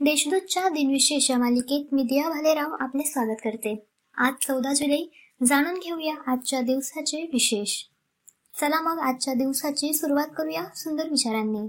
देशदूतच्या 0.00 0.68
दिनविशेष 0.68 1.30
या 1.30 1.38
मालिकेत 1.38 1.94
मी 1.94 2.02
दिया 2.02 2.28
भालेराव 2.28 2.76
आपले 2.80 3.02
स्वागत 3.02 3.36
करते. 3.44 3.86
आज 4.16 4.32
चौदा 4.46 4.72
जुलै. 4.72 5.04
जाणून 5.46 5.74
घेऊया 5.74 6.32
आजच्या 6.32 6.60
दिवसाचे 6.60 7.22
विशेष. 7.32 7.82
चला 8.60 8.80
मग 8.80 9.00
आजच्या 9.00 9.34
दिवसाची 9.34 9.92
सुरुवात 9.92 10.26
करूया 10.36 10.64
सुंदर 10.74 11.08
विचारांनी. 11.08 11.68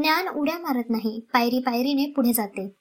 ज्ञान 0.00 0.28
उड्या 0.28 0.58
मारत 0.58 0.90
नाही 0.90 1.20
पायरी 1.32 1.58
पायरीने 1.58 2.10
पुढे 2.10 2.32
जाते. 2.32 2.74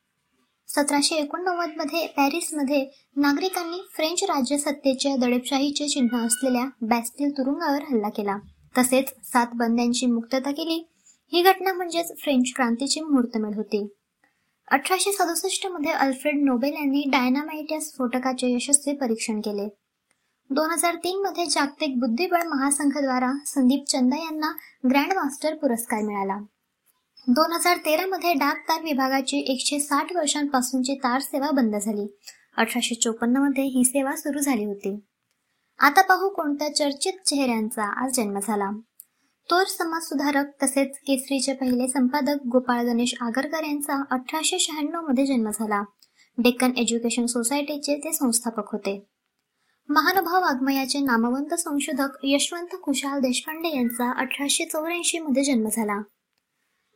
सतराशे 0.68 1.16
एकोणनव्वदमध्ये 1.16 2.08
पॅरिसमध्ये 2.08 2.90
नागरिकांनी 3.16 3.88
फ्रेंच 3.96 4.24
राज्यसत्तेच्या 4.24 5.16
दडपशाहीचे 5.16 5.88
चिन्ह 5.88 6.26
असलेल्या 6.26 6.66
बॅस्टिल 6.82 7.32
तुरुंगावर 7.32 7.82
हल्ला 7.82 8.10
केला. 8.10 8.38
तसेच 8.78 9.10
सात 9.24 9.48
बंद्यांची 9.56 10.06
मुक्तता 10.06 10.52
केली. 10.52 10.90
ही 11.32 11.42
घटना 11.42 11.74
म्हणजेच 11.74 12.22
फ्रेंच 12.22 12.52
क्रांतीची 12.56 13.02
मुहूर्तमेढ 13.02 13.56
होती. 13.56 13.88
अठराशे 14.72 15.12
सदुसष्टमध्ये 15.12 15.92
अल्फ्रेड 15.92 16.44
नोबेल 16.44 16.74
यांनी 16.74 17.04
डायनामाइट 17.08 17.72
या 17.72 17.80
स्फोटकाचे 17.80 18.56
यशस्वी 18.56 18.94
परीक्षण 18.94 19.40
केले. 19.40 19.68
दोन 20.50 20.72
हजार 20.72 20.96
तीन 20.96 21.22
मध्ये 21.22 21.46
जागतिक 21.46 22.00
बुद्धिबळ 22.00 22.44
महासंघद्वारा 22.44 23.32
संदीप 23.46 23.84
चंदा 23.88 24.18
यांना 24.18 24.52
ग्रँड 24.90 25.14
मास्टर 25.14 25.56
पुरस्कार 25.56 26.02
मिळाला. 26.02 26.38
दोन 27.28 27.52
हजार 27.52 27.78
तेरा 27.78 28.06
मध्ये 28.06 28.34
डाक 28.34 28.58
तार 28.58 28.82
विभागाची 28.84 29.40
एकशे 29.40 29.80
साठ 29.80 30.16
वर्षांपासूनची 30.16 30.94
तार 30.94 31.22
सेवा 31.22 31.52
बंद 31.52 31.76
झाली. 31.76 32.18
अठराशे 32.58 32.96
चोपन्नमध्ये 32.96 33.64
ही 33.64 33.84
सेवा 33.84 34.16
सुरू 34.16 34.40
झाली 34.40 34.66
होती. 34.66 35.00
आता 35.80 36.02
पाहू 36.02 36.30
कोणत्या 36.30 36.76
चर्चित 36.76 37.14
चेहऱ्यांचा 37.26 38.06
आज 38.06 38.12
जन्म 38.12 38.40
झाला. 38.40 38.70
तोर 39.52 39.64
समाजसुधारक 39.64 40.46
तसेच 40.64 40.98
केसरीचे 40.98 41.54
पहिले 41.54 41.88
संपादक 41.88 42.48
गोपाळ 42.48 42.86
गणेश 42.86 43.16
आगरकर 43.22 43.64
यांचा 43.64 44.04
अठराशे 44.12 44.60
शहाण्णवमध्ये 44.60 45.26
जन्म 45.26 45.50
झाला. 45.50 45.84
डेक्कन 46.38 46.72
एज्युकेशन 46.78 47.26
सोसायटीचे 47.26 47.98
ते 47.98 48.14
संस्थापक 48.14 48.72
होते. 48.72 49.08
महानुभाव 49.90 50.42
वाङ्मयाचे 50.42 51.00
नामवंत 51.00 51.54
संशोधक 51.54 52.18
यशवंत 52.24 52.76
खुशाल 52.84 53.20
देशपांडे 53.20 53.76
यांचा 53.76 54.12
अठराशे 54.12 54.66
चौऱ्याऐंशी 54.66 55.20
मध्ये 55.20 55.44
जन्म 55.44 55.68
झाला. 55.68 56.02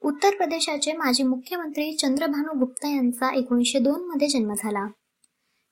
उत्तर 0.02 0.36
प्रदेशाचे 0.36 0.94
माजी 0.94 1.24
मुख्यमंत्री 1.24 1.94
चंद्रभानू 1.94 2.60
गुप्ता 2.60 2.88
यांचा 2.88 3.36
एकोणीसशे 3.36 3.80
दोन 3.80 4.06
मध्ये 4.06 4.28
जन्म 4.28 4.54
झाला. 4.54 4.88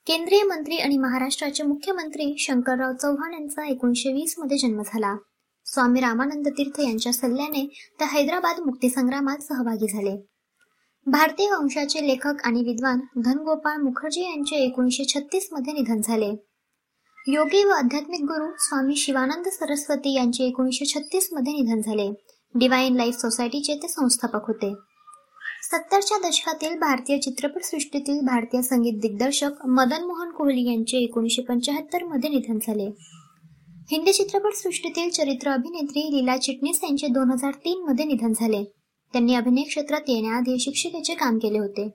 केंद्रीय 0.08 0.44
मंत्री 0.44 0.78
आणि 0.78 0.98
महाराष्ट्राचे 0.98 1.64
मुख्यमंत्री 1.64 2.36
शंकरराव 2.40 2.94
चव्हाण 2.94 3.34
यांचा 3.34 3.66
एकोणीसशे 3.66 4.14
वीसमध्ये 4.14 4.58
जन्म 4.58 4.82
झाला. 4.82 5.16
स्वामी 5.74 6.00
रामानंद 6.00 6.48
तीर्थ 6.48 6.80
यांच्या 6.80 7.14
सल्ल्याने 7.14 7.66
ते 8.00 8.06
हैदराबाद 8.06 8.60
मुक्तीसंग्रामात 8.60 9.38
सहभागी 9.38 9.88
झाले. 9.88 10.16
भारतीय 11.06 11.52
वंशाचे 11.52 12.08
लेखक 12.08 12.34
आणि 12.44 12.64
विद्वान 12.64 13.00
धनगोपाळ 13.26 13.78
मुखर्जी 13.78 14.22
यांचे 14.22 14.56
एकोणीसशे 14.56 15.04
छत्तीसमध्ये 15.04 15.74
निधन 15.74 16.02
झाले. 16.02 16.32
योगी 17.28 17.64
व 17.64 17.70
आध्यात्मिक 17.70 18.22
गुरु 18.22 18.52
स्वामी 18.60 18.96
शिवानंद 18.96 19.48
सरस्वती 19.48 20.14
यांचे 20.14 20.44
एकोणीसशे 20.44 20.86
छत्तीसमध्ये 20.86 21.54
निधन 21.54 21.82
झाले. 21.82 22.10
डिवाइन 22.56 22.96
लाईफ 22.96 23.16
सोसायटीचे 23.16 23.76
ते 23.76 23.88
संस्थापक 23.88 24.48
होते. 24.48 24.74
सत्तरच्या 25.64 26.30
दशकातील 26.30 26.80
भारतीय 26.80 27.18
चित्रपटसृष्टीतील 27.18 28.20
भारतीय 28.22 28.62
संगीत 28.62 29.00
दिग्दर्शक 29.02 29.66
मदन 29.68 30.04
मोहन 30.04 30.30
कोहली 30.30 30.70
यांचे 30.70 30.98
एकोणीसशे 30.98 31.42
पंच्याहत्तरमध्ये 31.42 32.30
निधन 32.30 32.58
झाले. 32.68 33.19
हिंदी 33.92 34.12
चित्रपटसृष्टीतील 34.14 35.10
चरित्र 35.10 35.52
अभिनेत्री 35.52 36.02
लीला 36.02 36.38
चिटणीस 36.38 36.80
यांचे 36.84 37.08
दोन 37.08 37.32
हजार 37.32 37.52
तीन 37.52 37.84
मध्ये 37.84 38.06
निधन 38.06 38.34
झाले. 38.34 38.64
त्यांनी 39.14 39.36
अभिनय 39.36 39.64
क्षेत्रात 39.64 40.02
येण्याआधी 40.08 40.60
शिक्षिकेचे 40.60 41.14
काम 41.14 41.38
केले 41.38 41.60
होते. 41.60 41.88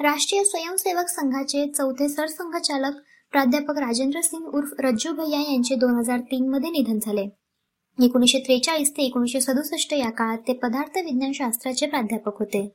राष्ट्रीय 0.00 0.44
स्वयंसेवक 0.44 1.08
संघाचे 1.08 1.66
चौथे 1.72 2.08
सरसंघचालक 2.08 2.94
प्राध्यापक 3.32 3.78
राजेंद्र 3.78 4.20
सिंग 4.20 4.44
उर्फ 4.44 4.70
रज्जू 4.78 5.12
भैया 5.12 5.40
यांचे 5.40 5.74
दोन 5.74 5.94
हजार 5.94 6.20
तीन 6.20 6.48
मध्ये 6.48 6.70
निधन 6.70 6.98
झाले. 7.02 7.28
एकोणीसशे 8.04 8.38
त्रेचाळीस 8.38 8.90
ते 8.90 9.02
एकोणीसशे 9.02 9.40
सदुसष्ट 9.40 9.92
या 9.92 10.10
काळात 10.10 10.38
ते 10.38 10.52
पदार्थ 10.52 10.98
विज्ञान 10.98 11.32
शास्त्राचे 11.32 11.86
प्राध्यापक 11.86 12.38
होते. 12.38 12.68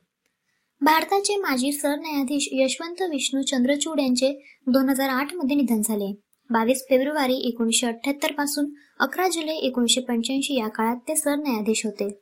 भारताचे 0.80 1.36
माजी 1.36 1.72
सरन्यायाधीश 1.72 2.48
यशवंत 2.52 3.02
विष्णू 3.02 3.42
चंद्रचूड 3.42 4.00
यांचे 4.00 4.32
दोन 4.66 4.88
हजार 4.88 5.08
आठमध्ये 5.08 5.56
निधन 5.56 5.80
झाले. 5.80 6.29
बावीस 6.50 6.82
फेब्रुवारी 6.90 7.34
एकोणीसशे 7.34 7.86
अठ्ठ्याहत्तरपासून 7.86 8.66
अकरा 9.00 9.28
जुलै 9.28 9.52
एकोणीसशे 9.52 10.00
पंच्याऐंशी 10.00 10.54
या 10.54 10.68
काळात 10.68 10.96
ते 10.96 11.16
सरन्यायाधीश 11.16 11.84
होते. 11.84 12.20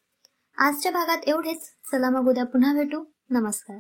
आजच्या 0.58 0.92
भागात 0.92 1.18
एवढेच. 1.26 1.60
चला 1.60 2.10
मग 2.10 2.28
उद्या 2.28 2.44
पुन्हा 2.44 2.72
भेटू. 2.72 3.04
नमस्कार. 3.30 3.78